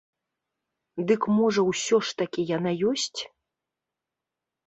Дык 1.09 1.21
можа 1.39 1.61
ўсё 1.71 1.95
ж 2.07 2.17
такі 2.21 2.41
яна 2.57 2.71
ёсць? 2.93 3.21